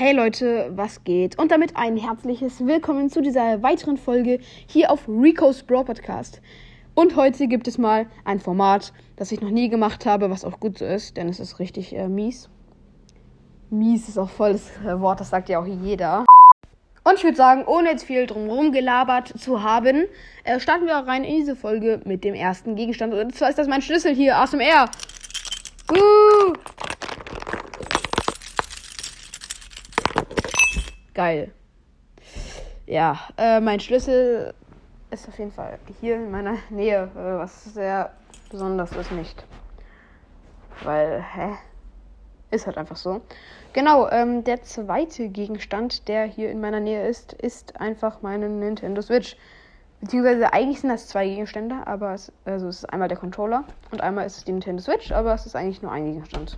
[0.00, 1.36] Hey Leute, was geht?
[1.40, 4.38] Und damit ein herzliches Willkommen zu dieser weiteren Folge
[4.68, 6.40] hier auf Rico's Brawl Podcast.
[6.94, 10.60] Und heute gibt es mal ein Format, das ich noch nie gemacht habe, was auch
[10.60, 12.48] gut so ist, denn es ist richtig äh, mies.
[13.70, 16.24] Mies ist auch voll das äh, Wort, das sagt ja auch jeder.
[17.02, 20.04] Und ich würde sagen, ohne jetzt viel drumherum gelabert zu haben,
[20.44, 23.14] äh, starten wir rein in diese Folge mit dem ersten Gegenstand.
[23.14, 24.88] Und zwar ist das mein Schlüssel hier, ASMR.
[25.90, 26.52] Uh!
[31.28, 31.52] Geil.
[32.86, 34.54] Ja, äh, mein Schlüssel
[35.10, 38.12] ist auf jeden Fall hier in meiner Nähe, äh, was sehr
[38.50, 39.44] besonders ist nicht.
[40.84, 41.50] Weil, hä?
[42.50, 43.20] Ist halt einfach so.
[43.74, 49.02] Genau, ähm, der zweite Gegenstand, der hier in meiner Nähe ist, ist einfach meine Nintendo
[49.02, 49.36] Switch.
[50.00, 54.00] Beziehungsweise eigentlich sind das zwei Gegenstände, aber es, also es ist einmal der Controller und
[54.00, 56.56] einmal ist es die Nintendo Switch, aber es ist eigentlich nur ein Gegenstand.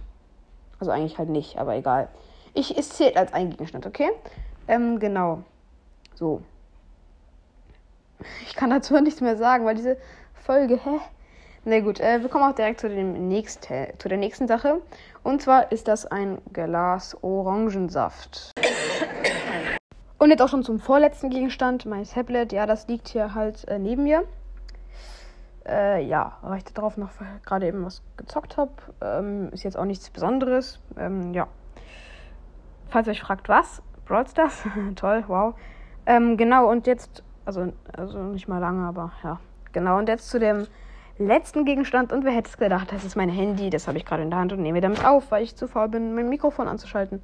[0.79, 2.09] Also eigentlich halt nicht, aber egal.
[2.55, 4.11] Ich, es zählt als ein Gegenstand, okay?
[4.71, 5.43] Ähm, genau.
[6.15, 6.43] So.
[8.47, 9.97] Ich kann dazu nichts mehr sagen, weil diese
[10.33, 11.01] Folge, hä?
[11.65, 14.81] Na gut, äh, wir kommen auch direkt zu, dem nächst, zu der nächsten Sache.
[15.25, 18.53] Und zwar ist das ein Glas Orangensaft.
[20.19, 22.53] Und jetzt auch schon zum vorletzten Gegenstand, mein Tablet.
[22.53, 24.25] Ja, das liegt hier halt äh, neben mir.
[25.67, 27.11] Äh, ja, weil ich darauf noch
[27.45, 28.73] gerade eben was gezockt habe.
[29.01, 30.79] Ähm, ist jetzt auch nichts Besonderes.
[30.97, 31.49] Ähm, ja.
[32.89, 34.65] Falls ihr euch fragt, was, Brawl Stars.
[34.97, 35.55] Toll, wow.
[36.05, 39.39] Ähm, genau, und jetzt, also, also nicht mal lange, aber ja.
[39.73, 40.67] Genau, und jetzt zu dem
[41.17, 42.13] letzten Gegenstand.
[42.13, 43.71] Und wer hätte es gedacht, das ist mein Handy.
[43.71, 45.89] Das habe ich gerade in der Hand und nehme damit auf, weil ich zu faul
[45.89, 47.23] bin, mein Mikrofon anzuschalten.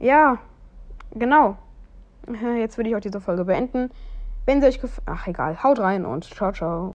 [0.00, 0.38] Ja,
[1.12, 1.56] genau.
[2.58, 3.90] Jetzt würde ich auch diese Folge beenden.
[4.46, 5.06] Wenn sie euch gefallen.
[5.06, 5.62] Ach, egal.
[5.62, 6.88] Haut rein und ciao, ciao.